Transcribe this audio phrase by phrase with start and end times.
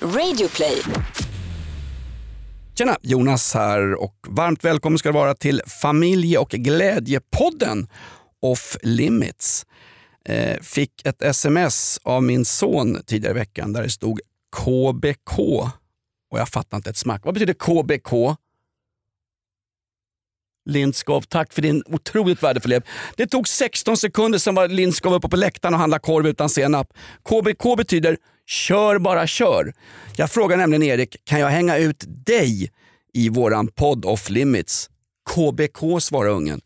[0.00, 0.82] Radioplay.
[2.78, 7.88] Tjena, Jonas här och varmt välkommen ska du vara till familje och glädjepodden
[8.42, 9.66] Off Limits.
[10.24, 14.20] Eh, fick ett sms av min son tidigare i veckan där det stod
[14.56, 15.38] KBK
[16.30, 17.24] och jag fattar inte ett smack.
[17.24, 18.36] Vad betyder KBK?
[20.68, 22.86] Lindskov, tack för din otroligt värdefulla hjälp.
[23.16, 26.92] Det tog 16 sekunder sen var Lindskov uppe på läktaren och handlade korv utan senap.
[27.22, 28.16] KBK betyder
[28.46, 29.72] kör bara kör.
[30.16, 32.70] Jag frågar nämligen Erik, kan jag hänga ut dig
[33.14, 34.90] i våran podd Off Limits?
[35.30, 36.60] KBK svarar ungen.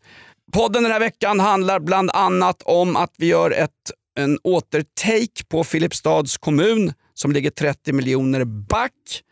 [0.53, 5.63] Podden den här veckan handlar bland annat om att vi gör ett, en återtake på
[5.63, 9.23] Filipstads kommun som ligger 30 miljoner back.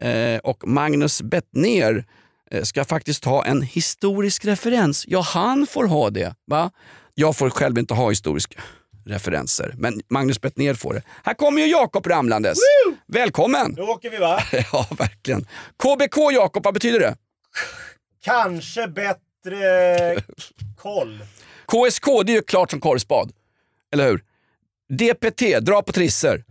[0.00, 2.04] Eh, och Magnus Bettner
[2.50, 5.04] eh, ska faktiskt ha en historisk referens.
[5.08, 6.34] Ja, han får ha det.
[6.46, 6.70] Va?
[7.14, 8.62] Jag får själv inte ha historiska
[9.04, 11.02] referenser, men Magnus Bettner får det.
[11.24, 12.58] Här kommer ju Jakob ramlandes.
[12.86, 12.96] Woo!
[13.06, 13.74] Välkommen!
[13.74, 14.42] Då åker vi va?
[14.72, 15.46] Ja, verkligen.
[15.82, 17.16] KBK Jakob, vad betyder det?
[18.24, 20.16] Kanske bättre
[20.78, 21.20] koll.
[21.66, 23.32] KSK, det är ju klart som korvspad.
[23.92, 24.24] Eller hur?
[24.88, 26.44] DPT, dra på trisser.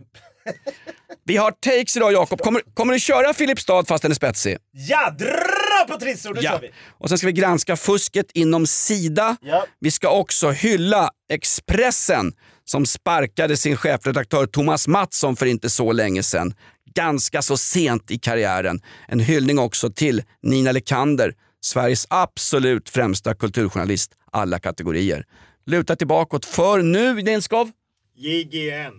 [1.24, 2.40] Vi har takes idag Jakob.
[2.40, 4.56] Kommer, kommer du köra Filipstad fast den är spetsig?
[4.70, 6.70] Ja, dra på trissor, då kör vi!
[6.98, 9.36] Och sen ska vi granska fusket inom Sida.
[9.40, 9.66] Ja.
[9.80, 12.32] Vi ska också hylla Expressen
[12.64, 16.54] som sparkade sin chefredaktör Thomas Mattsson för inte så länge sedan.
[16.94, 18.80] Ganska så sent i karriären.
[19.08, 25.24] En hyllning också till Nina Lekander, Sveriges absolut främsta kulturjournalist alla kategorier.
[25.66, 27.70] Luta tillbaka för nu, Lindskov.
[28.16, 28.92] JGN.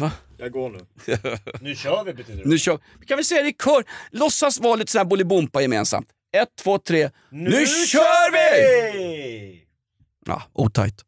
[0.00, 0.10] Va?
[0.40, 0.78] Jag går nu.
[1.60, 2.48] nu kör vi betyder det.
[2.48, 3.06] Nu kör vi.
[3.06, 3.84] Kan vi säga det i kör?
[4.10, 6.08] Låtsas vara lite sån här Bolibompa gemensamt.
[6.32, 7.10] Ett, två, tre.
[7.30, 8.98] Nu, kör vi!
[8.98, 9.62] vi!
[10.26, 11.04] Ja, otajt.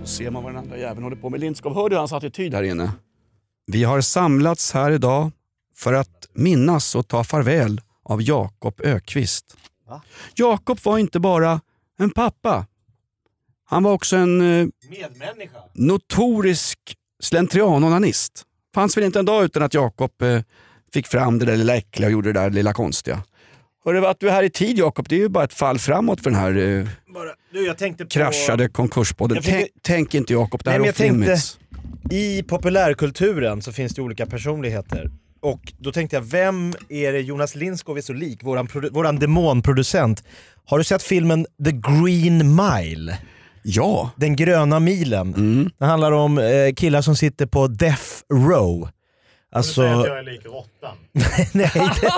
[0.00, 1.40] Då ser man vad den andra jäveln håller på med.
[1.40, 2.92] Lindskov, hör du hans attityd här inne?
[3.66, 5.30] Vi har samlats här idag
[5.76, 9.56] för att minnas och ta farväl av Jakob Ökvist.
[9.88, 10.02] Va?
[10.34, 11.60] Jakob var inte bara
[11.98, 12.66] en pappa.
[13.68, 15.58] Han var också en eh, Medmänniska.
[15.74, 16.78] notorisk
[17.22, 18.42] slentrianonanist.
[18.74, 20.40] Fanns väl inte en dag utan att Jakob eh,
[20.92, 23.22] fick fram det där lilla äckliga och gjorde det där lilla konstiga.
[23.84, 26.20] Hörru, att du är här i tid Jakob, det är ju bara ett fall framåt
[26.20, 28.08] för den här eh, Bara, du, jag tänkte på...
[28.10, 29.34] kraschade konkurspodden.
[29.34, 31.58] Jag fick- Tänk, tänk inte Jakob, det här Nej, är men jag off tänkte- limits.
[32.10, 35.10] I populärkulturen så finns det olika personligheter.
[35.46, 38.44] Och då tänkte jag, vem är det Jonas Lindskov är så lik?
[38.44, 40.22] Våran, våran demonproducent.
[40.64, 43.18] Har du sett filmen The Green Mile?
[43.62, 45.34] Ja, Den gröna milen.
[45.34, 45.70] mm.
[45.78, 48.88] Det handlar om eh, killar som sitter på death row.
[49.54, 49.80] Alltså...
[49.82, 50.96] Du säger att jag är lik råttan.
[51.52, 52.10] nej, det-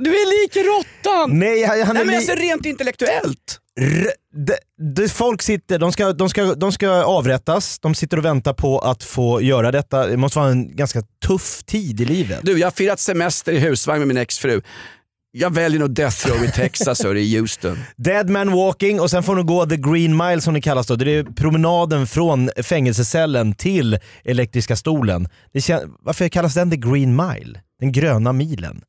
[0.00, 1.38] du är lik råttan!
[1.38, 3.60] nej, han han är Nej men li- alltså rent intellektuellt.
[3.80, 4.10] R-
[4.46, 4.58] det,
[4.94, 8.78] det, folk sitter, de ska, de, ska, de ska avrättas, de sitter och väntar på
[8.78, 10.06] att få göra detta.
[10.06, 12.40] Det måste vara en ganska tuff tid i livet.
[12.42, 14.62] Du, jag har firat semester i husvagn med min exfru.
[15.38, 17.78] Jag väljer nog Death Row i Texas hörru, i Houston.
[17.96, 20.96] Dead man walking och sen får ni gå the green mile som det kallas då.
[20.96, 25.28] Det är promenaden från fängelsecellen till elektriska stolen.
[25.52, 27.60] Det varför kallas den the green mile?
[27.80, 28.82] Den gröna milen.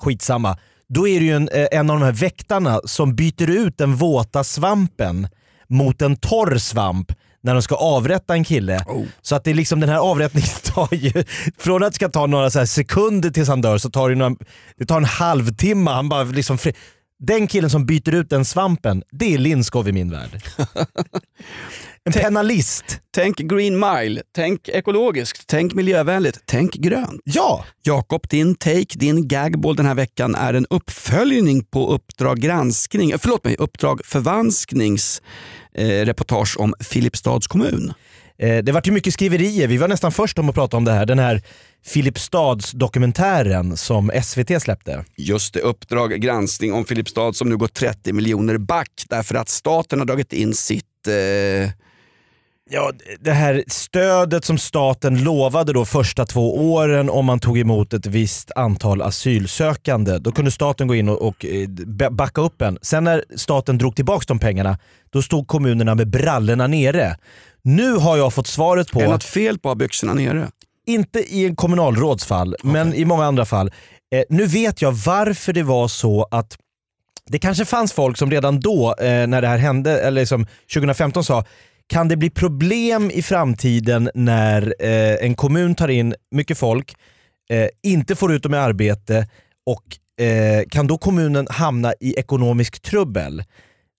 [0.00, 0.58] Skitsamma.
[0.88, 3.94] Då är det ju en, eh, en av de här väktarna som byter ut den
[3.96, 5.28] våta svampen
[5.68, 7.12] mot en torr svamp
[7.44, 8.84] när de ska avrätta en kille.
[8.86, 9.04] Oh.
[9.22, 11.24] Så att det är liksom den här avrättningen tar ju,
[11.58, 14.36] från att det ska ta några sekunder tills han dör så tar det, några,
[14.78, 15.90] det tar en halvtimme.
[15.90, 16.74] Han bara liksom fri,
[17.18, 20.42] den killen som byter ut den svampen, det är Lindskov i min värld.
[22.06, 23.00] En penalist.
[23.14, 27.20] Tänk Green Mile, tänk ekologiskt, tänk miljövänligt, tänk grönt.
[27.24, 27.64] Ja!
[27.82, 33.44] Jakob, din take, din gagball den här veckan är en uppföljning på Uppdrag granskning, förlåt
[33.44, 35.22] mig, Uppdrag förvansknings
[35.74, 37.92] eh, reportage om Filipstads kommun.
[38.38, 40.92] Eh, det vart ju mycket skriverier, vi var nästan först om att prata om det
[40.92, 41.06] här.
[41.06, 41.42] Den här
[41.86, 45.04] Filipstads dokumentären som SVT släppte.
[45.16, 49.98] Just det, Uppdrag granskning om Filipstad som nu går 30 miljoner back därför att staten
[49.98, 51.70] har dragit in sitt eh,
[52.70, 57.92] Ja, det här stödet som staten lovade då första två åren om man tog emot
[57.92, 60.18] ett visst antal asylsökande.
[60.18, 62.78] Då kunde staten gå in och, och eh, ba- backa upp en.
[62.82, 64.78] Sen när staten drog tillbaka de pengarna,
[65.10, 67.16] då stod kommunerna med brallorna nere.
[67.62, 68.98] Nu har jag fått svaret på...
[69.00, 70.48] Är det något fel på att ha byxorna nere?
[70.86, 73.72] Inte i en kommunalrådsfall, men i många andra fall.
[74.14, 76.56] Eh, nu vet jag varför det var så att
[77.26, 81.24] det kanske fanns folk som redan då, eh, när det här hände, eller liksom 2015
[81.24, 81.44] sa
[81.86, 86.94] kan det bli problem i framtiden när eh, en kommun tar in mycket folk,
[87.50, 89.28] eh, inte får ut dem i arbete
[89.66, 93.44] och eh, kan då kommunen hamna i ekonomisk trubbel?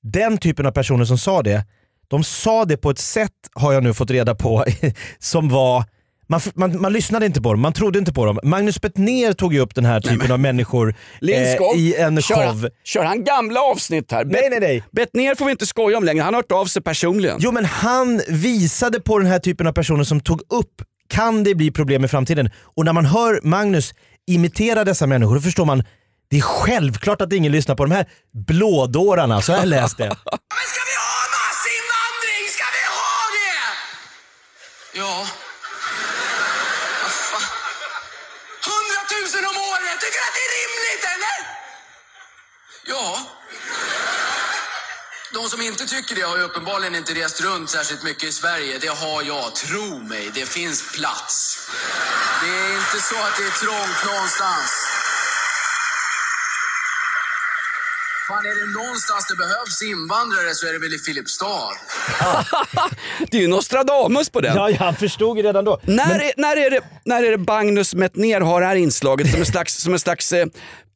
[0.03, 1.65] Den typen av personer som sa det,
[2.07, 4.65] de sa det på ett sätt, har jag nu fått reda på,
[5.19, 5.83] som var
[6.27, 8.39] man, man, man lyssnade inte på dem, man trodde inte på dem.
[8.44, 12.69] Magnus Bettner tog ju upp den här typen av människor eh, i en kör, show.
[12.83, 14.25] Kör han gamla avsnitt här?
[14.25, 14.83] Nej, nej, nej.
[14.92, 17.38] Bettner får vi inte skoja om längre, han har hört av sig personligen.
[17.39, 21.56] Jo men han visade på den här typen av personer som tog upp, kan det
[21.56, 22.50] bli problem i framtiden?
[22.75, 23.94] Och när man hör Magnus
[24.28, 25.83] imitera dessa människor, då förstår man
[26.30, 28.06] det är självklart att ingen lyssnar på de här
[28.48, 30.07] blådårarna, så jag läst det.
[30.07, 30.16] Men
[30.71, 32.44] ska vi ha massinvandring?
[32.56, 33.60] Ska vi ha det?
[35.00, 35.44] Ja.
[42.87, 43.17] Ja.
[45.33, 48.77] De som inte tycker det har ju uppenbarligen inte rest runt särskilt mycket i Sverige.
[48.81, 49.55] Det har jag.
[49.55, 51.59] Tro mig, det finns plats.
[52.43, 54.71] Det är inte så att det är trångt någonstans.
[58.27, 61.69] Fan, är det någonstans det behövs invandrare så är det väl i Filipstad.
[63.31, 64.55] Det är ju Nostradamus på den.
[64.55, 65.79] Ja, ja, han förstod ju redan då.
[65.83, 69.31] När, Men- är, när, är det, när är det Magnus Metner har det här inslaget
[69.31, 70.45] som en slags, som en slags eh,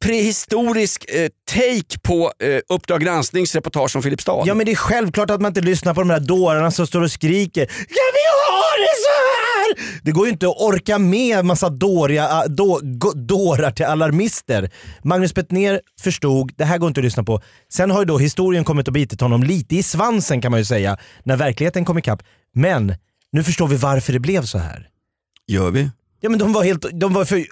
[0.05, 4.43] prehistorisk eh, take på eh, Uppdrag gransknings reportage om Filipstad?
[4.45, 7.01] Ja men det är självklart att man inte lyssnar på de här dårarna som står
[7.01, 9.99] och skriker Kan vi ha det så här?
[10.03, 14.69] Det går ju inte att orka med massa dåriga, då, gå- dårar till alarmister.
[15.03, 17.41] Magnus Bettner förstod, det här går inte att lyssna på.
[17.73, 20.65] Sen har ju då historien kommit och bitit honom lite i svansen kan man ju
[20.65, 22.23] säga, när verkligheten kom ikapp.
[22.55, 22.95] Men
[23.31, 24.87] nu förstår vi varför det blev så här.
[25.47, 25.89] Gör vi?
[26.21, 27.45] Ja men de var helt, de var för,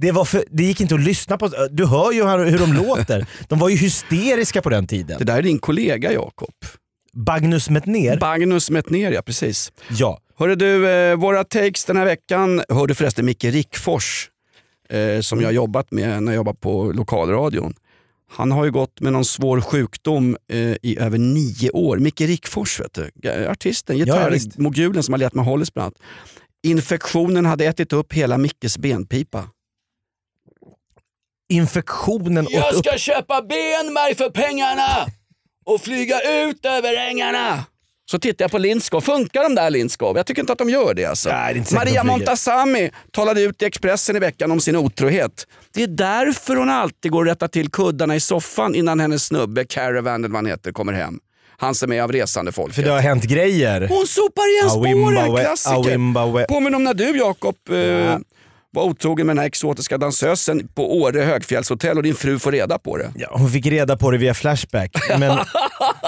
[0.00, 3.26] det, var för, det gick inte att lyssna på, du hör ju hur de låter.
[3.48, 5.26] De var ju hysteriska på den Det tiden.
[5.26, 6.54] där är din kollega Jakob.
[7.12, 9.72] Magnus Metner, Magnus Metner ja, precis.
[9.90, 10.20] ja.
[10.38, 14.30] Hörru du, eh, våra takes den här veckan hörde förresten Micke Rickfors
[14.88, 17.74] eh, som jag jobbat med när jag jobbade på lokalradion.
[18.32, 21.96] Han har ju gått med någon svår sjukdom eh, i över nio år.
[21.98, 23.10] Micke Rickfors, vet du.
[23.48, 25.98] Artisten, ja, gitarrmogulen som har lett med Hollis bland annat.
[26.62, 29.44] Infektionen hade ätit upp hela Mickes benpipa.
[31.50, 32.86] Infektionen åt Jag upp...
[32.86, 35.06] ska köpa benmärg för pengarna
[35.66, 37.64] och flyga ut över ängarna.
[38.10, 39.00] Så tittar jag på Lindskov.
[39.00, 40.16] Funkar de där Lindskov?
[40.16, 41.04] Jag tycker inte att de gör det.
[41.04, 41.28] Alltså.
[41.28, 42.06] Nej, det Maria de.
[42.06, 45.46] Montazami talade ut i Expressen i veckan om sin otrohet.
[45.74, 49.64] Det är därför hon alltid går och rättar till kuddarna i soffan innan hennes snubbe,
[49.64, 51.18] Caravan eller vad han heter, kommer hem.
[51.56, 52.74] Han som är av resande folket.
[52.74, 53.88] För det har hänt grejer.
[53.88, 56.46] Hon sopar igen spåren, klassiker.
[56.46, 58.18] Påminner om när du Jakob eh,
[58.72, 62.78] var otrogen med den här exotiska dansösen på Åre högfjällshotell och din fru får reda
[62.78, 63.12] på det.
[63.16, 64.90] Ja, hon fick reda på det via Flashback.
[65.18, 65.38] Men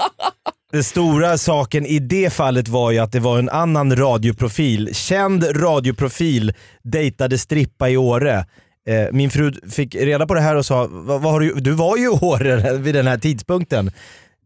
[0.71, 4.89] den stora saken i det fallet var ju att det var en annan radioprofil.
[4.95, 8.45] Känd radioprofil dejtade strippa i Åre.
[8.87, 11.71] Eh, Min fru fick reda på det här och sa, vad, vad har du, du
[11.71, 13.91] var ju i Åre vid den här tidpunkten.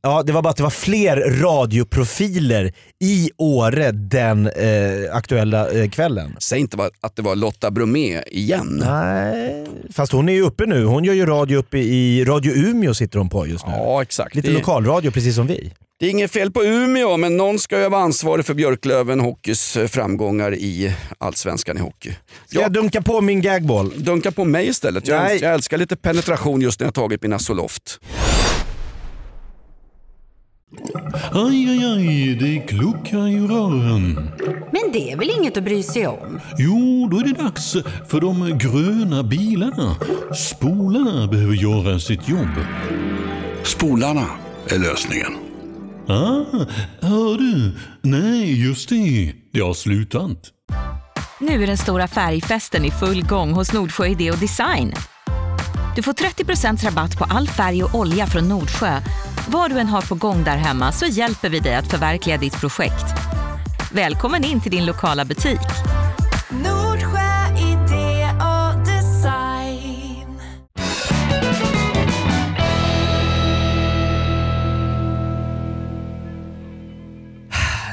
[0.02, 2.74] Ja, det var bara att det var fler radioprofiler
[3.04, 6.36] i Åre den eh, aktuella eh, kvällen.
[6.40, 8.84] Säg inte va- att det var Lotta Bromé igen.
[8.86, 10.86] Nej, fast hon är ju uppe nu.
[10.86, 13.74] Hon gör ju radio uppe i Radio Umeå sitter hon på just nu.
[13.74, 14.36] Ja, exakt.
[14.36, 15.74] Lite det, lokalradio precis som vi.
[16.00, 19.78] det är inget fel på Umeå, men någon ska ju vara ansvarig för Björklöven Hockeys
[19.78, 22.12] eh, framgångar i Allsvenskan i hockey.
[22.48, 23.94] Ska jag dunka på min gagball?
[23.98, 25.08] Dunka på mig istället.
[25.08, 25.32] Jag, Nej.
[25.32, 28.00] älskar, jag älskar lite penetration just när jag tagit mina Zoloft.
[31.32, 34.32] Aj, aj, aj, det kluckar i rören.
[34.72, 36.40] Men det är väl inget att bry sig om?
[36.58, 37.76] Jo, då är det dags
[38.10, 39.96] för de gröna bilarna.
[40.36, 42.56] Spolarna behöver göra sitt jobb.
[43.64, 44.26] Spolarna
[44.70, 45.32] är lösningen.
[46.08, 46.46] Ah,
[47.02, 47.76] hör du?
[48.02, 49.34] Nej, just det.
[49.54, 50.52] Det har slutat.
[51.40, 54.94] Nu är den stora färgfesten i full gång hos Nordsjö Idé och Design.
[55.96, 59.02] Du får 30% rabatt på all färg och olja från Nordsjö.
[59.50, 62.60] Vad du än har på gång där hemma så hjälper vi dig att förverkliga ditt
[62.60, 63.06] projekt.
[63.92, 65.60] Välkommen in till din lokala butik.
[66.50, 70.40] Nordsjö idé och design.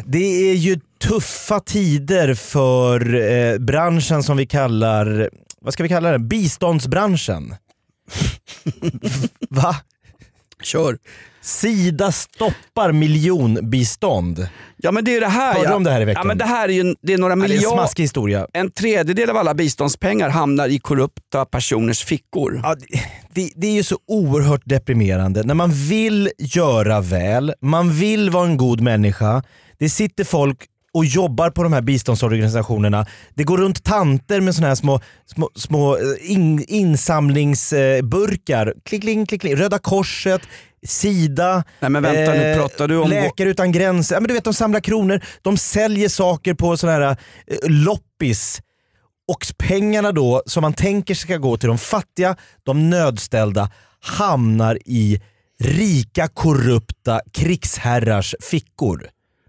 [0.05, 5.31] Det är ju tuffa tider för eh, branschen som vi kallar,
[5.61, 6.29] vad ska vi kalla den?
[6.29, 7.55] Biståndsbranschen.
[9.51, 9.77] Va?
[10.65, 10.99] Kör.
[11.41, 14.49] Sida stoppar miljonbistånd.
[14.77, 15.53] Ja men det är det här.
[15.55, 15.71] Hörde ja.
[15.71, 16.21] du om det här i veckan?
[16.25, 17.77] Ja, men det här är ju det är några Ja, det är en miljarder.
[17.77, 18.47] smaskig historia.
[18.53, 22.61] En tredjedel av alla biståndspengar hamnar i korrupta personers fickor.
[22.63, 23.01] Ja, det-
[23.35, 25.43] det, det är ju så oerhört deprimerande.
[25.43, 29.43] När man vill göra väl, man vill vara en god människa.
[29.79, 30.59] Det sitter folk
[30.95, 33.07] och jobbar på de här biståndsorganisationerna.
[33.35, 38.75] Det går runt tanter med såna här små, små, små eh, in, insamlingsburkar.
[38.85, 39.57] Klick, kling, klick, kling.
[39.57, 40.41] Röda Korset,
[40.87, 44.17] Sida, Nej, men vänta nu, pratar du om- Läkare utan gränser.
[44.17, 48.61] Ja, men du vet, de samlar kronor, de säljer saker på sådana här eh, loppis.
[49.29, 53.71] Och pengarna då som man tänker ska gå till de fattiga, de nödställda
[54.01, 55.21] hamnar i
[55.61, 59.09] rika korrupta krigsherrars fickor.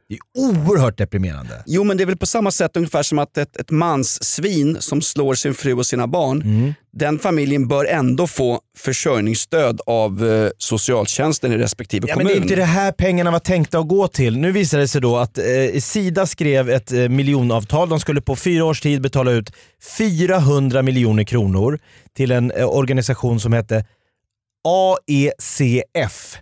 [0.10, 1.64] Det är oerhört deprimerande.
[1.66, 5.02] Jo men det är väl på samma sätt ungefär som att ett, ett manssvin som
[5.02, 6.74] slår sin fru och sina barn, Mm.
[6.94, 12.28] den familjen bör ändå få försörjningsstöd av eh, socialtjänsten i respektive Ja, kommun.
[12.28, 14.38] men det är inte det här pengarna var tänkta att gå till.
[14.38, 15.44] Nu visar det sig då att eh,
[15.80, 17.90] Sida skrev ett eh, miljonavtal.
[17.90, 19.52] De skulle på fyra års tid betala ut
[19.98, 21.80] 400 miljoner kronor
[22.16, 23.86] till en eh, organisation som hette
[24.68, 26.38] AECF.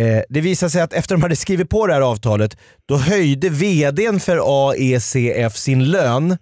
[0.00, 2.56] Eh, det visade sig att efter de hade skrivit på det här avtalet,
[2.86, 6.38] då höjde vdn för AECF sin lön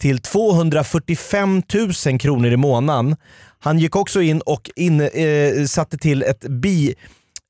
[0.00, 1.62] till 245
[2.06, 3.16] 000 kronor i månaden.
[3.58, 6.94] Han gick också in och in, eh, satte till ett, bi,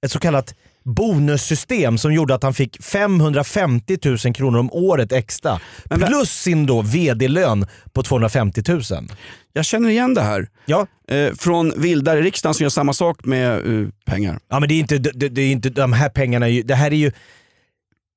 [0.06, 0.54] ett så kallat
[0.86, 5.60] bonussystem som gjorde att han fick 550 000 kronor om året extra.
[5.90, 8.82] Plus sin då vd-lön på 250 000.
[9.52, 10.48] Jag känner igen det här.
[10.66, 10.86] Ja.
[11.08, 14.38] Eh, från vildar i riksdagen som gör samma sak med eh, pengar.
[14.50, 16.96] Ja men det är inte, det, det är inte de här pengarna, det här är
[16.96, 17.12] ju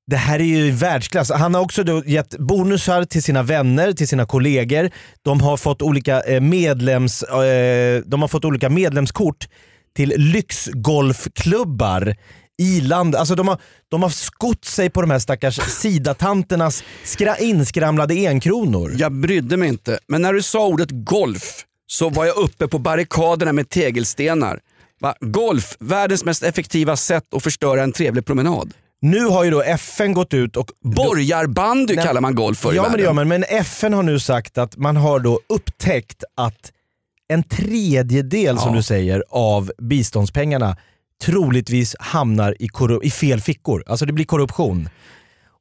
[0.06, 1.30] det här är ju världsklass.
[1.30, 4.90] Han har också då gett bonusar till sina vänner, till sina kollegor.
[5.22, 9.48] De har fått olika, eh, medlems, eh, de har fått olika medlemskort
[9.96, 12.14] till lyxgolfklubbar
[12.60, 13.14] i land.
[13.16, 18.94] Alltså de, har, de har skott sig på de här stackars sidatanternas skra, inskramlade enkronor.
[18.98, 22.78] Jag brydde mig inte, men när du sa ordet golf så var jag uppe på
[22.78, 24.60] barrikaderna med tegelstenar.
[25.00, 25.14] Va?
[25.20, 28.72] Golf, världens mest effektiva sätt att förstöra en trevlig promenad.
[29.02, 32.82] Nu har ju då FN gått ut och Borgarbandy Nej, kallar man golf för Ja
[32.88, 36.72] men det gör man, men FN har nu sagt att man har då upptäckt att
[37.28, 38.76] en tredjedel som Ja.
[38.76, 40.76] du säger av biståndspengarna
[41.24, 42.68] troligtvis hamnar i,
[43.02, 43.84] i fel fickor.
[43.86, 44.88] Alltså det blir korruption.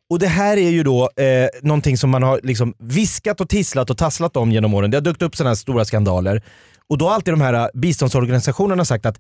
[0.09, 3.89] Och det här är ju då eh, någonting som man har liksom viskat och tisslat
[3.89, 4.91] och tasslat om genom åren.
[4.91, 6.41] Det har dykt upp sådana här stora skandaler.
[6.87, 9.19] Och då har alltid de här eh, biståndsorganisationerna sagt att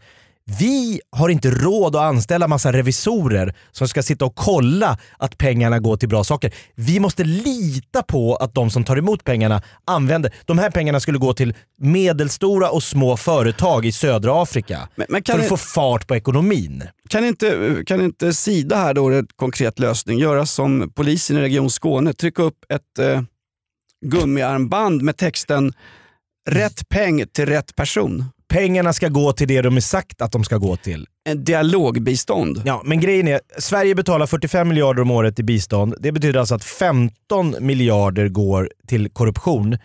[0.59, 5.79] vi har inte råd att anställa massa revisorer som ska sitta och kolla att pengarna
[5.79, 6.53] går till bra saker.
[6.75, 10.33] Vi måste lita på att de som tar emot pengarna använder.
[10.45, 14.89] De här pengarna skulle gå till medelstora och små företag i södra Afrika.
[14.95, 16.83] Men- men för att få fart på ekonomin.
[17.09, 21.69] Kan inte, kan inte Sida här då, en konkret lösning, göra som polisen i Region
[21.69, 23.21] Skåne, trycka upp ett eh,
[24.05, 25.73] gummiarmband med texten
[26.49, 28.25] “Rätt peng till rätt person”.
[28.49, 31.07] Pengarna ska gå till det de är sagt att de ska gå till.
[31.25, 32.61] En dialogbistånd.
[32.65, 35.95] Ja, men grejen är, Sverige betalar 45 miljarder om året i bistånd.
[35.99, 39.77] Det betyder alltså att 15 miljarder går till korruption.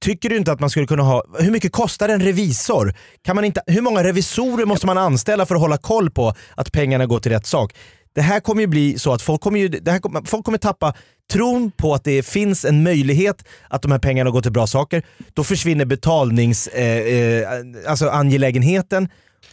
[0.00, 2.94] Tycker du inte att man skulle kunna ha, hur mycket kostar en revisor?
[3.22, 6.72] Kan man inte, hur många revisorer måste man anställa för att hålla koll på att
[6.72, 7.74] pengarna går till rätt sak?
[8.18, 10.58] Det här kommer ju bli så att folk kommer, ju, det här, kommer- folk kommer
[10.58, 10.94] tappa
[11.32, 15.02] tron på att det finns en möjlighet att de här pengarna går till bra saker.
[15.34, 17.48] Då försvinner betalnings, eh, eh,
[17.86, 19.08] alltså angelägenheten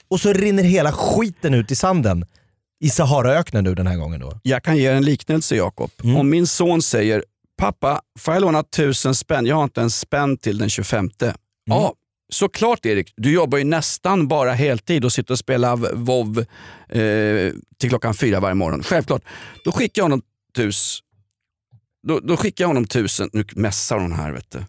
[0.07, 2.25] och så rinner hela skiten ut i sanden.
[2.83, 4.39] I Saharaöknen nu den här gången då.
[4.43, 5.91] Jag kan ge en liknelse Jakob.
[6.03, 6.15] Mm.
[6.17, 7.23] Om min son säger
[7.57, 9.45] “Pappa, får jag låna tusen spänn?
[9.45, 11.09] Jag har inte en spänn till den 25.
[11.21, 11.35] Mm.
[11.65, 11.93] Ja,
[12.29, 13.13] såklart Erik.
[13.15, 16.39] Du jobbar ju nästan bara heltid och sitter och spelar WoW
[16.89, 18.83] eh, till klockan fyra varje morgon.
[18.83, 19.23] Självklart.
[19.63, 20.21] Då skickar jag honom
[20.55, 21.01] tus...
[22.07, 23.29] Då, då skickar jag honom tusen...
[23.33, 24.59] Nu mässar hon här vet du.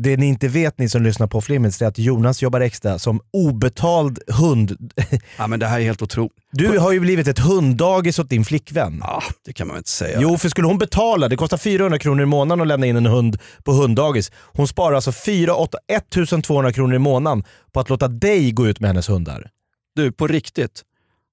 [0.00, 3.20] Det ni inte vet ni som lyssnar på Flimmerts är att Jonas jobbar extra som
[3.32, 4.92] obetald hund.
[5.38, 6.32] Ja, men det här är helt otroligt.
[6.52, 8.98] Du har ju blivit ett hunddagis åt din flickvän.
[9.00, 10.18] Ja, det kan man väl inte säga.
[10.20, 13.06] Jo, för skulle hon betala, det kostar 400 kronor i månaden att lämna in en
[13.06, 14.32] hund på hunddagis.
[14.34, 18.80] Hon sparar alltså 4, 8, 1200 kronor i månaden på att låta dig gå ut
[18.80, 19.50] med hennes hundar.
[19.94, 20.82] Du, på riktigt.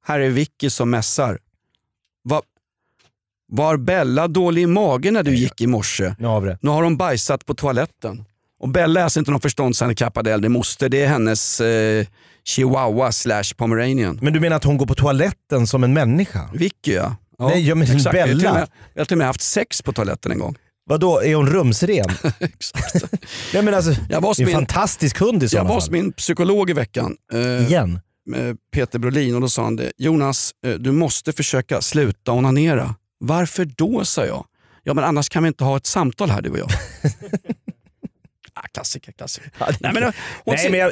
[0.06, 1.40] Här är Vicky som mässar.
[2.24, 2.42] Va,
[3.48, 6.16] var Bella dålig i magen när du gick i morse?
[6.20, 6.58] Nu har.
[6.62, 8.26] Nu har hon bajsat på toaletten.
[8.60, 12.06] Och Bella är alltså inte någon förståndshandikappad äldre moster, det är hennes eh,
[12.44, 14.20] chihuahua slash pomeranian.
[14.22, 16.50] Men du menar att hon går på toaletten som en människa?
[16.54, 17.16] Vicky ja.
[17.38, 18.06] ja Nej, exakt.
[18.16, 18.54] Jag har till och Bella.
[18.54, 20.56] med- Jag har till och med haft sex på toaletten en gång.
[20.90, 22.10] Vadå, är hon rumsren?
[22.40, 22.96] Exakt.
[23.54, 25.92] Nej, men alltså, Jag var en min- fantastisk hund i Jag sådana var hos fall.
[25.92, 27.16] min psykolog i veckan.
[27.34, 28.00] eh, Igen?
[28.74, 29.92] Peter Brolin och då sa han det.
[29.98, 32.96] Jonas, eh, du måste försöka sluta onanera.
[33.20, 34.46] Varför då, sa jag.
[34.84, 36.70] Ja men annars kan vi inte ha ett samtal här du och jag.
[38.74, 39.52] klassiker, klassiker.
[39.80, 40.14] Nej, men, hon
[40.56, 40.92] Nej, men jag,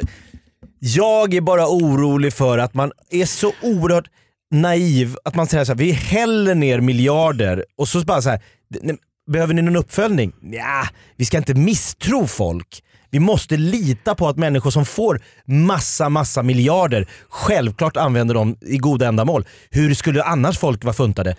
[0.78, 4.06] jag är bara orolig för att man är så oerhört...
[4.50, 8.42] naiv att man säger så här, vi häller ner miljarder och så bara så här,
[8.82, 8.96] "Nej,
[9.32, 10.32] behöver ni någon uppföljning?
[10.42, 12.82] Ja, vi ska inte misstro folk.
[13.10, 18.76] Vi måste lita på att människor som får massa, massa miljarder självklart använder dem i
[18.78, 19.44] goda ändamål.
[19.70, 21.36] Hur skulle annars folk vara funtade?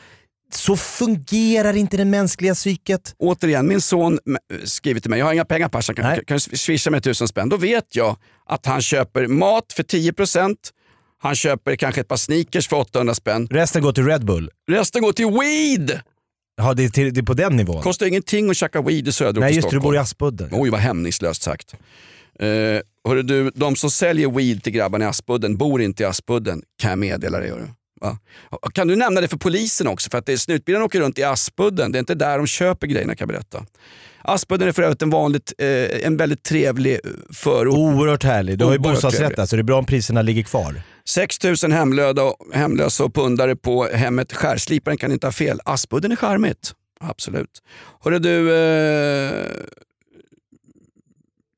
[0.52, 3.16] Så fungerar inte det mänskliga psyket.
[3.18, 4.20] Återigen, min son
[4.64, 7.50] skriver till mig, jag har inga pengar Pasha, kan, du swisha mig tusen spänn?
[7.50, 10.56] Då vet jag att han köper mat för 10%,
[11.18, 13.48] han köper kanske ett par sneakers för 800 spänn.
[13.48, 14.52] Resten går till Red Bull.
[14.72, 16.02] Resten går till weed!
[16.58, 17.82] Ja, det är, till, det är på den nivån.
[17.82, 20.50] Kostar ingenting att käka weed i söderort Nej just det, du bor i Aspudden.
[20.52, 21.74] Oj vad hämningslöst sagt.
[22.44, 22.48] Uh,
[23.08, 26.90] hörru du, de som säljer weed till grabbarna i Aspudden bor inte i Aspudden kan
[26.90, 27.50] jag meddela dig.
[27.50, 27.68] hörru.
[28.06, 28.18] Va?
[28.74, 30.10] Kan du nämna det för polisen också?
[30.10, 31.92] För att det är snutbilen åker runt i Aspudden.
[31.92, 33.66] Det är inte där de köper grejerna kan jag berätta.
[34.22, 37.00] Aspudden är för övrigt en, vanligt, eh, en väldigt trevlig eh,
[37.34, 37.78] förort.
[37.78, 38.58] Oerhört härlig.
[38.58, 40.82] Du har ju bostadsrätt där så det är bra om priserna ligger kvar.
[41.06, 42.22] 6 000 hemlöda,
[42.54, 45.60] hemlösa och pundare på hemmet Skärsliparen kan inte ha fel.
[45.66, 46.74] Aspudden är charmigt.
[47.00, 47.62] Absolut.
[48.04, 49.46] Hörru du, eh...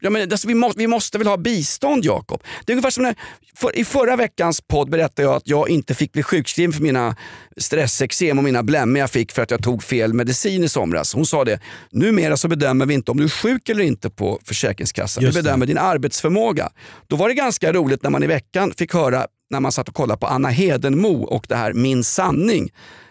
[0.07, 2.43] ja, men, alltså, vi, må, vi måste väl ha bistånd Jakob?
[2.65, 3.15] Det är ungefär som när,
[3.55, 7.15] för, I förra veckans podd berättade jag att jag inte fick bli sjukskriven för mina
[7.57, 11.13] stressexem och mina blämmor jag fick för att jag tog fel medicin i somras.
[11.13, 11.59] Hon sa det,
[11.91, 15.23] numera så bedömer vi inte om du är sjuk eller inte på Försäkringskassan.
[15.23, 15.43] Just vi det.
[15.43, 16.69] bedömer din arbetsförmåga.
[17.07, 19.95] Då var det ganska roligt när man i veckan fick höra när man satt och
[19.95, 22.69] kollade på Anna Hedenmo och det här Min sanning.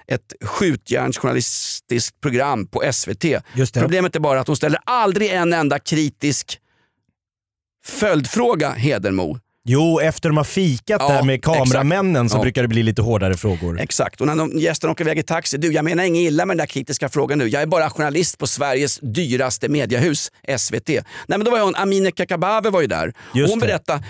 [0.08, 3.20] Ett skjutjärnsjournalistiskt program på SVT.
[3.20, 3.42] Det.
[3.74, 6.60] Problemet är bara att hon ställer aldrig en enda kritisk
[7.86, 9.38] följdfråga Hedenmo.
[9.68, 12.42] Jo, efter de har fikat Ja, där med kameramännen så Ja.
[12.42, 13.80] brukar det bli lite hårdare frågor.
[13.80, 15.56] Exakt, och när de, gästen åker iväg i taxi.
[15.58, 17.48] Du, jag menar inget illa med den där kritiska frågan nu.
[17.48, 20.88] Jag är bara journalist på Sveriges dyraste mediehus, SVT.
[20.88, 23.12] Nej men då var hon, Amineh Kakabaveh var ju där.
[23.34, 24.04] Just hon berättade,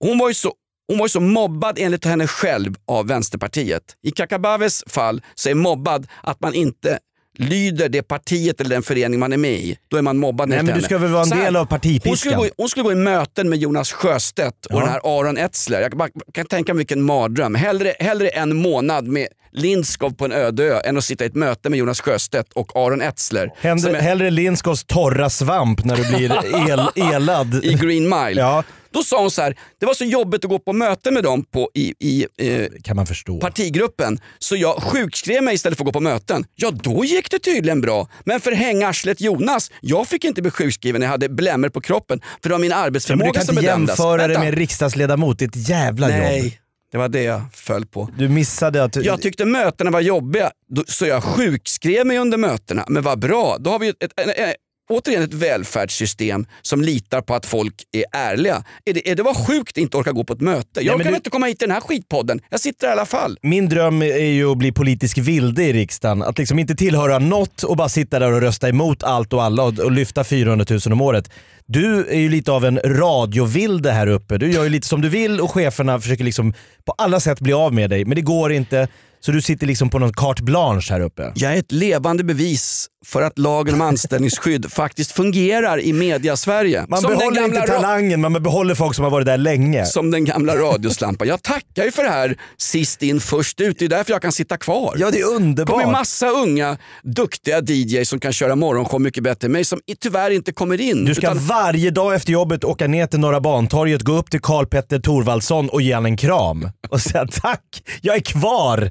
[0.00, 0.52] hon var ju så
[0.88, 3.82] hon var ju så mobbad enligt henne själv av Vänsterpartiet.
[4.02, 6.98] I Kakabavehs fall så är mobbad att man inte
[7.36, 9.76] lyder det partiet eller den förening man är med i.
[9.90, 12.10] Då är man mobbad Nej, men du ska väl vara en här, del av partipiskan?
[12.10, 14.80] Hon skulle, gå, i- hon skulle gå i möten med Jonas Sjöstedt och Ja.
[14.80, 15.80] den här Aron Etzler.
[15.80, 17.54] Jag bara, kan tänka mig vilken mardröm.
[17.54, 21.34] Hellre, hellre en månad med Lindskov på en öde ö än att sitta i ett
[21.34, 23.50] möte med Jonas Sjöstedt och Aron Etzler.
[23.60, 26.32] Händer, är hellre Lindskos torra svamp när du blir
[26.70, 26.80] el,
[27.14, 27.64] elad.
[27.64, 28.40] I Green Mile.
[28.40, 28.62] Ja,
[28.96, 31.44] Då sa hon så här, det var så jobbigt att gå på möten med dem
[31.44, 33.40] på, i, i eh, kan man förstå.
[33.40, 36.44] partigruppen så jag sjukskrev mig istället för att gå på möten.
[36.54, 38.08] Ja, då gick det tydligen bra.
[38.24, 42.20] Men för hängarslet Jonas, jag fick inte bli sjukskriven när jag hade blämmor på kroppen.
[42.42, 43.98] För det var min Ja, men arbetsförmåga du kan som inte bedömdes.
[43.98, 46.18] jämföra det med en riksdagsledamot, ett jävla jobb.
[46.18, 46.60] Nej,
[46.92, 48.08] det var det jag föll på.
[48.18, 48.96] Du missade att...
[49.04, 50.50] Jag tyckte mötena var jobbiga,
[50.86, 52.84] så jag sjukskrev mig under mötena.
[52.88, 54.56] Men vad bra, då har vi ett, ett, ett,
[54.88, 58.64] återigen ett välfärdssystem som litar på att folk är ärliga.
[58.84, 60.80] Är det, är det var sjukt att inte orka gå på ett möte?
[60.80, 62.40] Jag kan du- inte komma hit till den här skitpodden.
[62.50, 63.38] Jag sitter i alla fall.
[63.42, 66.22] Min dröm är ju att bli politisk vilde i riksdagen.
[66.22, 69.62] Att liksom inte tillhöra något och bara sitta där och rösta emot allt och alla
[69.62, 71.30] och, och lyfta 400 000 om året.
[71.66, 74.38] Du är ju lite av en radiovilde här uppe.
[74.38, 76.52] Du gör ju lite som du vill och cheferna försöker liksom
[76.84, 78.04] på alla sätt bli av med dig.
[78.04, 78.88] Men det går inte.
[79.20, 81.32] Så du sitter liksom på någon carte blanche här uppe.
[81.34, 86.84] Jag är ett levande bevis för att lagen om anställningsskydd faktiskt fungerar i media-Sverige.
[86.88, 89.86] Man Som behåller inte talangen, man behåller folk som har varit där länge.
[89.86, 91.28] Som den gamla radioslampan.
[91.28, 93.78] Jag tackar ju för det här sist in först ut.
[93.78, 94.94] Det är därför jag kan sitta kvar.
[94.98, 95.92] Ja det är Det kommer underbart.
[95.92, 100.52] massa unga, duktiga DJs som kan köra morgonshow mycket bättre än mig som tyvärr inte
[100.52, 101.04] kommer in.
[101.04, 104.40] Du ska Utan- varje dag efter jobbet åka ner till Norra Bantorget, gå upp till
[104.40, 106.68] Karl Petter Thorvaldsson och ge han en kram.
[106.88, 107.62] Och säga tack,
[108.00, 108.90] jag är kvar.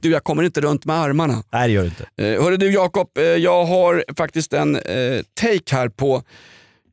[0.00, 1.42] Du, jag kommer inte runt med armarna.
[1.52, 2.06] Nej det gör du inte.
[2.16, 6.22] Eh, hörru du Jakob, eh, jag har faktiskt en eh, take här på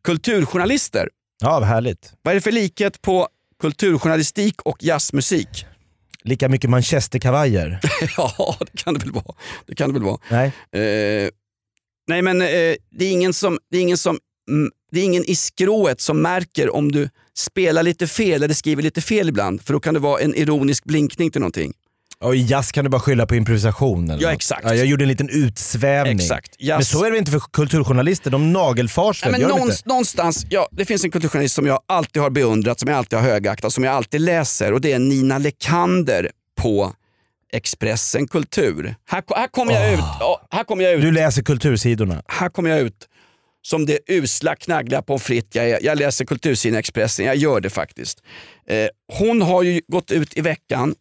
[0.03, 1.09] kulturjournalister.
[1.41, 2.13] Ja, vad härligt.
[2.21, 3.27] Vad är det för likhet på
[3.61, 5.65] kulturjournalistik och jazzmusik?
[6.23, 7.79] Lika mycket manchesterkavajer.
[8.17, 9.35] ja, det kan det väl vara.
[9.65, 10.17] Det kan det väl vara.
[10.29, 10.47] Nej.
[10.71, 11.29] Eh,
[12.07, 12.47] nej men eh,
[12.91, 16.21] det är ingen som, det är ingen som mm, det är ingen i skrået som
[16.21, 19.61] märker om du spelar lite fel eller skriver lite fel ibland.
[19.61, 21.73] För då kan det vara en ironisk blinkning till någonting.
[22.21, 24.09] Och i jazz kan du bara skylla på improvisation.
[24.09, 24.61] Eller Ja, exakt.
[24.63, 26.15] Ja, jag gjorde en liten utsvävning.
[26.17, 26.55] Exakt.
[26.59, 30.85] Men så är det inte för kulturjournalister, de nagelfars Nej, men någonstans, någonstans, ja, det
[30.85, 33.93] finns en kulturjournalist som jag alltid har beundrat, som jag alltid har högaktat, som jag
[33.93, 36.31] alltid läser och det är Nina Lekander
[36.61, 36.93] på
[37.53, 38.95] Expressen Kultur.
[39.07, 42.23] Här, här kommer jag ut, ja, här kommer jag ut, Du läser kultursidorna.
[42.27, 43.07] här kommer jag ut
[43.63, 45.79] som det usla knaggliga pommes frites jag är.
[45.81, 48.23] Jag läser kultursidan Expressen, jag gör det faktiskt.
[48.67, 48.87] Eh,
[49.19, 50.95] hon har ju gått ut i veckan,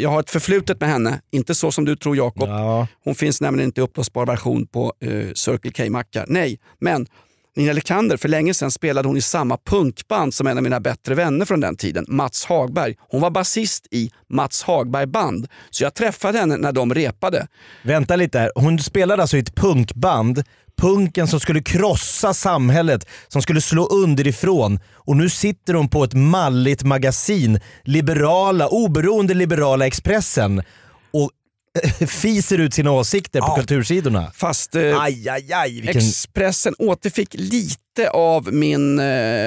[0.00, 2.48] jag har ett förflutet med henne, inte så som du tror Jakob.
[2.48, 2.86] Ja.
[3.04, 6.24] Hon finns nämligen inte i uppblåsbar version på eh, Circle K-mackar.
[6.28, 7.06] Nej, men
[7.56, 11.14] Nina Lekander, för länge sedan spelade hon i samma punkband som en av mina bättre
[11.14, 12.94] vänner från den tiden, Mats Hagberg.
[13.10, 17.46] Hon var basist i Mats Hagberg band, så jag träffade henne när de repade.
[17.82, 20.42] Vänta lite här, hon spelade alltså i ett punkband,
[20.78, 26.14] punken som skulle krossa samhället, som skulle slå underifrån och nu sitter hon på ett
[26.14, 30.62] malligt magasin, liberala, oberoende liberala Expressen
[32.06, 33.56] fiser ut sina åsikter på Ja.
[33.56, 34.30] kultursidorna.
[34.34, 35.72] Fast eh, Aj, aj, aj.
[35.80, 35.96] Vilken...
[35.96, 37.80] Expressen återfick lite
[38.12, 39.04] av min eh,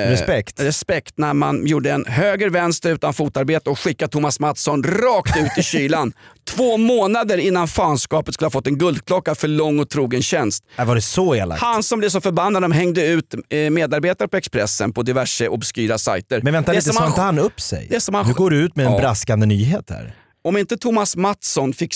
[0.09, 0.59] Respekt.
[0.59, 5.63] respekt när man gjorde en höger-vänster utan fotarbete och skickade Thomas Mattsson rakt ut i
[5.63, 6.13] kylan.
[6.49, 10.63] Två månader innan fanskapet skulle ha fått en guldklocka för lång och trogen tjänst.
[10.77, 11.61] Äh, var det så elakt?
[11.61, 15.97] Han som blev så förbannad de hängde ut eh, medarbetare på Expressen på diverse obskyra
[15.97, 16.41] sajter.
[16.43, 17.87] Men vänta Det lite, som sa han- inte han upp sig?
[17.89, 18.99] det som han- Nu går du ut med en Ja.
[18.99, 20.15] braskande nyhet här.
[20.43, 21.93] Om inte Thomas Mattsson fick,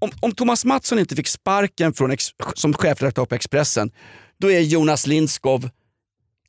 [0.00, 3.90] om, om Thomas Mattsson inte fick sparken från ex, som chefredaktör på Expressen,
[4.40, 5.70] då är Jonas Lindskov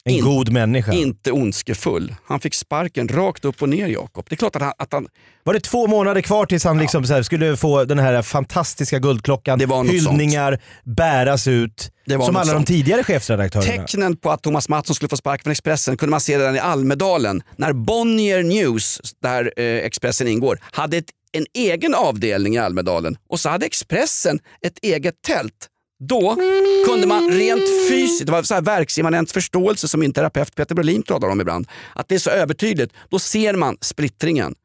[0.03, 0.93] en In- god människa.
[0.93, 2.15] inte ondskefull.
[2.25, 4.25] Han fick sparken rakt upp och ner Jakob.
[4.29, 5.07] Det är klart att han, att han
[5.43, 8.99] Var det två månader kvar tills han liksom så här skulle få den här fantastiska
[8.99, 11.91] guldklockan, Det var hyllningar, bäras ut.
[12.09, 12.67] Som alla sånt.
[12.67, 13.71] de tidigare chefredaktörerna.
[13.85, 16.59] Tecknen på att Thomas Mattsson skulle få sparken från Expressen kunde man se redan i
[16.59, 23.17] Almedalen när Bonnier News, där eh, Expressen ingår, hade ett, en egen avdelning i Almedalen
[23.29, 25.67] och så hade Expressen ett eget tält.
[26.07, 26.37] Då
[26.85, 31.03] kunde man rent fysiskt, det var så här verksimmanent förståelse som min terapeut Peter Brolin
[31.03, 32.93] talar om ibland, att det är så övertydligt.
[33.09, 34.55] Då ser man splittringen.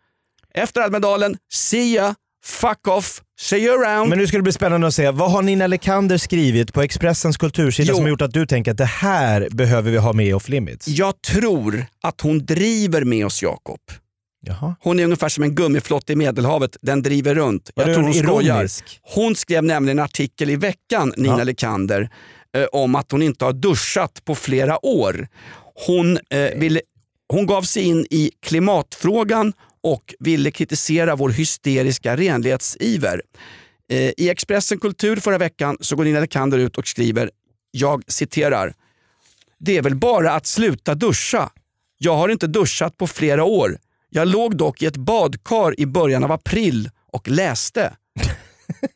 [0.55, 4.09] Efter Almedalen, see ya, fuck off, see you around.
[4.11, 7.37] Men nu ska det bli spännande att se, vad har Nina Lekander skrivit på Expressens
[7.37, 7.95] kultursida Jo.
[7.95, 10.89] som har gjort att du tänker att det här behöver vi ha med off limits?
[10.89, 13.81] Jag tror att hon driver med oss Jakob.
[14.47, 14.75] Jaha.
[14.81, 17.71] Hon är ungefär som en gummiflotte i Medelhavet, den driver runt.
[17.75, 18.69] Var Jag tror hon skojar.
[19.03, 21.45] Hon skrev nämligen en artikel i veckan, Nina Ja.
[21.45, 22.11] Lekander,
[22.57, 25.29] eh, om att hon inte har duschat på flera år.
[25.87, 26.81] Hon, eh, ville,
[27.29, 33.23] hon gav sig in i klimatfrågan och ville kritisera vår hysteriska renlighetsiver.
[33.91, 37.31] Eh, I Expressen Kultur förra veckan så går Nina Lekander ut och skriver,
[37.71, 38.75] jag citerar,
[39.59, 41.51] det är väl bara att sluta duscha.
[41.99, 43.79] Jag har inte duschat på flera år.
[44.17, 47.93] Jag låg dock i ett badkar i början av april och läste.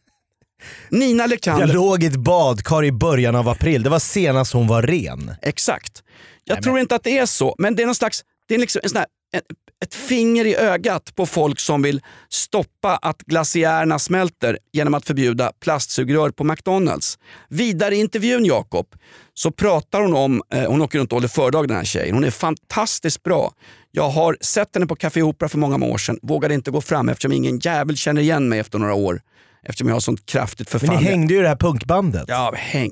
[0.88, 1.66] Nina Lekander.
[1.66, 5.35] Jag låg i ett badkar i början av april, det var senast hon var ren.
[5.42, 6.02] Exakt.
[6.44, 8.80] Jag tror inte att det är så, men det är någon slags, det är liksom
[8.85, 9.06] en sån här,
[9.37, 9.44] ett,
[9.85, 15.52] ett finger i ögat på folk som vill stoppa att glaciärerna smälter genom att förbjuda
[15.61, 17.18] plastsugrör på McDonalds.
[17.48, 18.87] Vidare i intervjun Jakob
[19.35, 22.24] så pratar hon om, eh, hon åker runt och håller föredrag den här tjejen, hon
[22.24, 23.52] är fantastiskt bra.
[23.92, 27.09] Jag har sett henne på Café Opera för många år sedan, vågade inte gå fram
[27.09, 29.20] eftersom ingen jävel känner igen mig efter några år.
[29.62, 30.96] Eftersom jag har sånt kraftigt Men förfall.
[30.96, 32.24] ni hängde ju i det här punkbandet.
[32.29, 32.90] Ja, häng.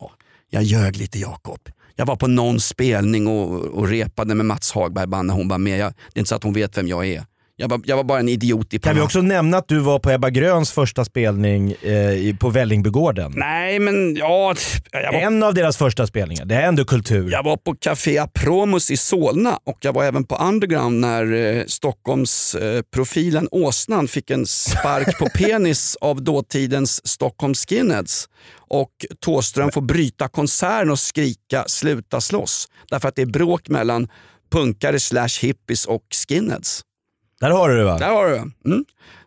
[0.00, 0.10] Ja,
[0.50, 1.60] jag ljög lite Jakob.
[1.96, 5.58] Jag var på någon spelning och, och repade med Mats Hagberg band när hon var
[5.58, 5.78] med.
[5.78, 7.24] Jag, det är inte så att hon vet vem jag är.
[7.58, 9.98] Jag var, jag var bara en idiot i Kan vi också nämna att du var
[9.98, 13.32] på Ebba Gröns första spelning eh, på Vällingby-gården?
[13.36, 14.54] Nej men ja,
[14.92, 17.30] var, En av deras första spelningar, det är ändå kultur.
[17.30, 21.64] jag var på Café Apromus i Solna och jag var även på Underground när eh,
[21.66, 28.28] Stockholmsprofilen eh, Åsnan fick en spark på penis av dåtidens Stockholm Skinheads.
[28.68, 28.92] Och
[29.24, 34.08] Thåström får bryta konserten och skrika “sluta slåss” därför att det är bråk mellan
[34.52, 36.82] punkare slash hippies och skinheads.
[37.40, 37.98] Där har du det va?
[37.98, 38.70] Där har du det.
[38.70, 38.84] Mm.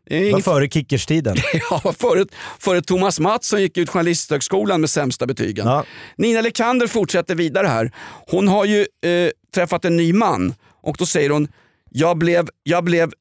[0.09, 1.37] Det var före kickerstiden.
[1.69, 2.25] Ja, före,
[2.59, 5.67] före Thomas Mattsson gick ut Journalisthögskolan med sämsta betygen.
[5.67, 5.83] Ja.
[6.17, 7.91] Nina Lekander fortsätter vidare här.
[8.27, 11.47] Hon har ju eh, träffat en ny man och då säger hon,
[11.89, 13.13] jag blev, jag blev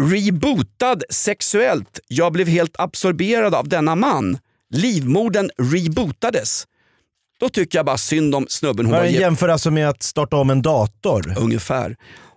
[0.00, 2.00] rebootad sexuellt.
[2.08, 4.38] Jag blev helt absorberad av denna man.
[4.74, 6.64] Livmodern rebootades.
[7.40, 8.86] Då tycker jag bara synd om snubben.
[8.86, 11.34] Hon Var jämför alltså med att starta om en dator?
[11.38, 11.96] ungefär.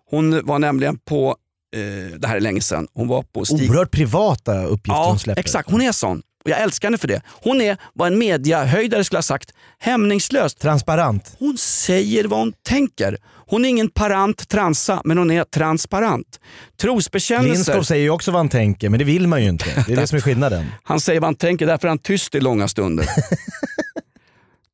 [0.09, 1.35] Hon var nämligen på,
[1.75, 5.19] eh, det här är länge sedan, hon var på Stig Oerhört privata uppgifter Ja, hon
[5.19, 5.39] släpper.
[5.39, 5.71] exakt.
[5.71, 6.21] Hon är sån.
[6.43, 7.21] Och jag älskar henne för det.
[7.43, 10.59] Hon är vad en mediahöjdare skulle ha sagt, hämningslöst.
[10.59, 11.35] Transparent.
[11.39, 13.17] Hon säger vad hon tänker.
[13.47, 16.39] Hon är ingen parant transa, men hon är transparent.
[16.81, 17.53] Trosbekännelser.
[17.53, 19.83] Lindskov säger ju också vad han tänker, men det vill man ju inte.
[19.87, 20.65] Det är det som är skillnaden.
[20.83, 23.05] Han säger vad han tänker, därför är han tyst i långa stunder.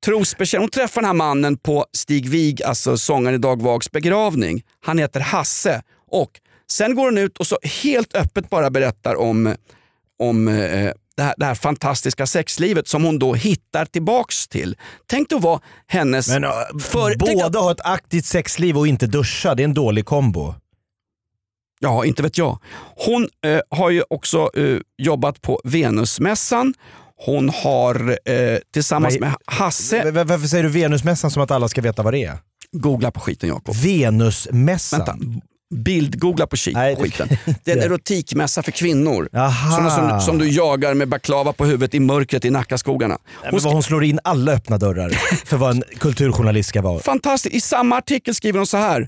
[0.05, 0.57] Trosbekännelser.
[0.57, 4.63] Hon träffar den här mannen på Stig Wig, alltså sångaren i Dag Vags begravning.
[4.85, 5.81] Han heter Hasse.
[6.11, 6.31] Och
[6.71, 9.55] Sen går hon ut och så helt öppet bara berättar om,
[10.19, 14.75] om eh, det, här, det här fantastiska sexlivet som hon då hittar tillbaks till.
[15.05, 16.27] Tänk att vara hennes...
[16.27, 16.49] Men äh,
[16.79, 20.53] För- båda har ett aktivt sexliv och inte duscha, det är en dålig kombo.
[21.79, 22.59] Ja, inte vet jag.
[23.05, 26.73] Hon eh, har ju också eh, jobbat på Venusmässan.
[27.25, 31.67] Hon har eh, tillsammans är- med Hasse, Va- Varför säger du Venusmässan som att alla
[31.69, 32.37] ska veta vad det är?
[32.71, 33.75] googla på skiten Jakob.
[33.75, 34.99] Venusmässan?
[34.99, 35.17] Vänta,
[35.75, 37.29] bildgoogla på skit- Nej, skiten.
[37.63, 39.29] Det är en erotikmässa för kvinnor.
[39.75, 43.17] Sådana som, som du jagar med baklava på huvudet i mörkret i Nackaskogarna.
[43.51, 45.09] Hon hon slår in alla öppna dörrar
[45.45, 46.99] för vad en kulturjournalist ska vara.
[46.99, 47.55] Fantastiskt.
[47.55, 49.01] I samma artikel skriver hon så här.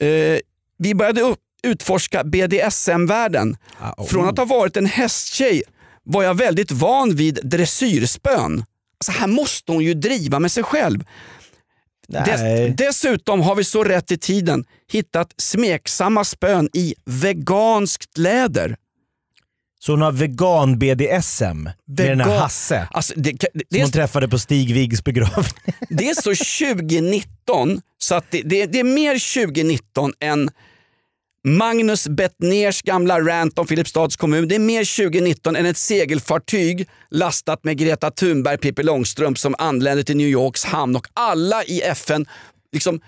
[0.00, 0.38] Eh,
[0.78, 3.56] vi började upp, utforska BDSM-världen.
[3.80, 4.06] Ah, oh.
[4.06, 5.62] Från att ha varit en hästtjej
[6.04, 8.64] var jag väldigt van vid dressyrspön.
[9.04, 11.04] Alltså här måste hon ju driva med sig själv.
[12.12, 18.76] Dess, dessutom har vi så rätt i tiden hittat smeksamma spön i veganskt läder.
[19.80, 24.28] Så hon har vegan-BDSM med den här Vegan- Hasse Alltså, det, det, som hon träffade
[24.28, 25.52] på Stig Viggs begravning.
[25.88, 26.34] det är så
[26.76, 30.50] 2019 så att det är mer 2019 än
[31.44, 34.48] Magnus Bettners gamla rant om Filipstads kommun.
[34.48, 40.04] Det är mer 2019 än ett segelfartyg lastat med Greta Thunberg, Pippi Långstrump som anlände
[40.04, 42.26] till New Yorks hamn och alla i FN
[42.72, 43.00] liksom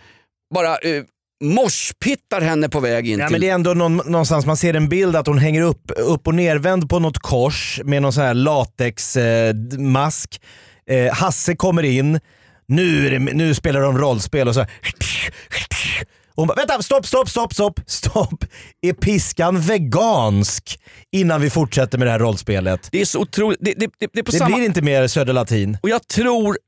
[0.55, 1.05] bara uh,
[1.45, 3.33] morspittar henne på väg in Ja, till...
[3.33, 6.27] men det är ändå någon, någonstans, man ser en bild att hon hänger upp, upp
[6.27, 10.41] och nervänd på något kors med någon sån här latexmask.
[10.87, 12.21] Eh, eh, Hasse kommer in,
[12.67, 14.71] nu, det, nu spelar de rollspel och så här.
[16.37, 18.45] Hon bara, vänta, stopp, stopp, stopp, stopp, stopp.
[18.83, 20.81] Är piskan vegansk?
[21.13, 22.89] Innan vi fortsätter med det här rollspelet.
[22.93, 23.59] Det är så otroligt.
[23.63, 24.57] Det, det, det, det är på Det samma...
[24.57, 25.79] blir inte mer Söderlatin.
[25.83, 26.59] Och jag tror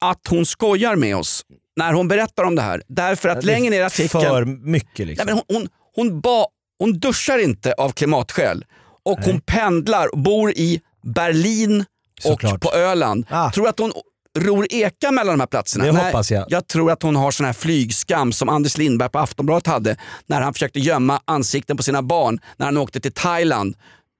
[0.00, 1.42] att hon skojar med oss
[1.76, 2.82] när hon berättar om det här.
[2.88, 4.24] Därför att längre ner i artikeln...
[4.24, 5.26] För mycket liksom.
[5.26, 6.46] Nej, men hon, hon, hon, ba,
[6.78, 8.64] hon duschar inte av klimatskäl
[9.04, 10.80] och hon pendlar och bor i
[11.14, 11.84] Berlin
[12.20, 12.54] Såklart.
[12.54, 13.26] och på Öland.
[13.30, 13.50] Ah.
[13.50, 13.92] Tror att hon
[14.36, 15.84] ror eka mellan de här platserna?
[15.84, 16.44] Det hoppas jag.
[16.48, 19.96] Jag tror att hon har sån här flygskam som Anders Lindberg på Aftonbladet hade
[20.26, 23.74] när han försökte gömma ansikten på sina barn när han åkte till Thailand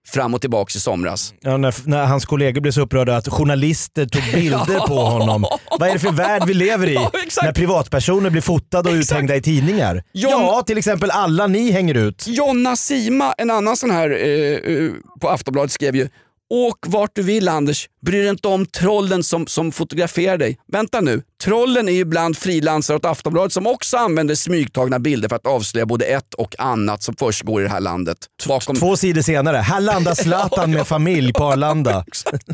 [0.09, 1.35] fram och tillbaks i somras.
[1.40, 5.44] Ja, när, när hans kollegor blev så upprörda att journalister tog bilder på honom.
[5.79, 6.94] Vad är det för värld vi lever i?
[6.94, 7.11] Ja,
[7.42, 9.12] när privatpersoner blir fotade och Exakt.
[9.12, 10.02] uthängda i tidningar.
[10.12, 12.24] John- Ja, till exempel alla ni hänger ut.
[12.26, 16.09] Jonna Sima, en annan sån här eh, eh, på Aftonbladet skrev ju
[16.50, 20.59] Åk vart du vill Anders, bry dig inte om trollen som, som fotograferar dig.
[20.72, 25.37] Vänta nu, trollen är ju bland frilansare åt Aftonbladet som också använder smygtagna bilder för
[25.37, 28.18] att avslöja både ett och annat som försiggår i det här landet.
[28.49, 32.05] Bakom Två sidor senare, här landar Zlatan med familj på Arlanda.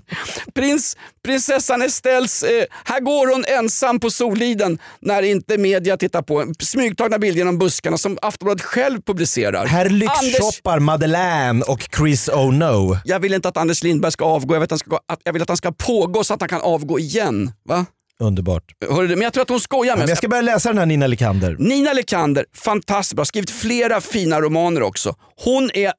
[0.55, 6.53] Prins, prinsessan Estelles, eh, här går hon ensam på Soliden när inte media tittar på.
[6.59, 9.67] Smygtagna bilder genom buskarna som Aftonbladet själv publicerar.
[9.67, 14.55] Här Anders, lyxshoppar Madeleine och Chris Oh jag vill inte att Anders Lindberg ska avgå,
[14.55, 16.61] jag vill att han ska, jag vill att han ska pågå så att han kan
[16.61, 17.53] avgå igen.
[17.65, 17.87] Va?
[18.21, 18.65] Underbart.
[18.91, 20.09] Hörru men jag tror att hon skojar med oss.
[20.09, 21.57] jag ska börja läsa den här Nina Likander.
[21.59, 23.25] Nina Lekander, fantastiskt bra.
[23.25, 25.17] Skrivit flera fina romaner också.
[25.45, 25.93] Hon är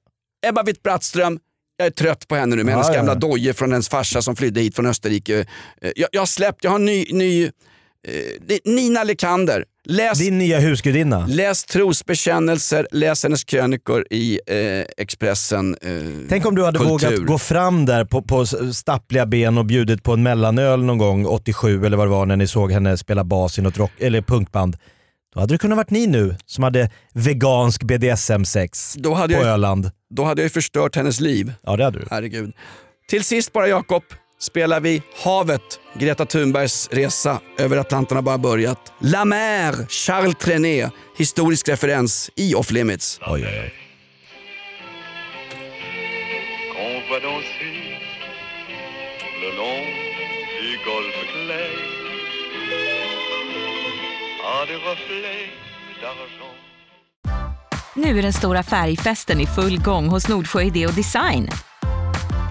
[0.48, 1.40] Ebba Witt-Brattström,
[1.78, 2.94] jag är trött på henne nu med Ja, hennes ja.
[2.96, 5.40] gamla dojor från hennes farsa som flydde hit från Österrike.
[5.82, 9.66] Eh, Jag, jag har släppt, jag har en ny, ny eh, Nina Lekander.
[9.86, 11.26] Läs, Din nya husgudinna.
[11.28, 15.78] läs trosbekännelser, läs hennes krönikor i eh, Expressen.
[15.82, 15.90] Eh,
[16.30, 16.92] Tänk om du hade kultur.
[17.10, 21.26] vågat gå fram där på, på stappliga ben och bjudit på en mellanöl någon gång
[21.26, 24.22] 87 eller vad det var när ni såg henne spela bas i något rock, eller
[24.22, 24.78] punkband.
[25.34, 29.92] Då hade det kunnat varit ni nu som hade vegansk BDSM-sex på jag- Öland.
[30.10, 31.54] Då hade jag ju förstört hennes liv.
[31.64, 32.06] Ja det hade du.
[32.10, 32.54] Herregud.
[33.10, 34.04] Till sist bara Jakob,
[34.44, 38.94] spelar vi Havet, Greta Thunbergs resa över Atlanten har bara börjat.
[39.00, 43.20] La Mer, Charles Trenet, historisk referens i Off Limits.
[43.22, 43.74] Oj, oj, oj.
[57.96, 61.50] Nu är den stora färgfesten i full gång hos Nordsjö Idé och Design.